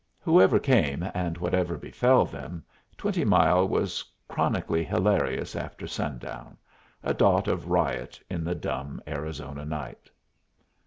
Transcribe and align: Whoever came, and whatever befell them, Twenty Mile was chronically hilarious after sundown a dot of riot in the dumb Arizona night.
Whoever 0.19 0.57
came, 0.57 1.07
and 1.13 1.37
whatever 1.37 1.77
befell 1.77 2.25
them, 2.25 2.63
Twenty 2.97 3.23
Mile 3.23 3.67
was 3.67 4.03
chronically 4.27 4.83
hilarious 4.83 5.55
after 5.55 5.85
sundown 5.85 6.57
a 7.03 7.13
dot 7.13 7.47
of 7.47 7.69
riot 7.69 8.19
in 8.27 8.43
the 8.43 8.55
dumb 8.55 8.99
Arizona 9.07 9.63
night. 9.63 10.09